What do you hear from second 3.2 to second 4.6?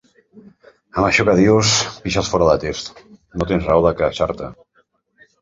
No tens raó de queixar-te.